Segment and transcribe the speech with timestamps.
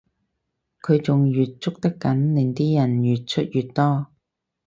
[0.81, 4.07] 佢仲越捉得緊令啲人越出越多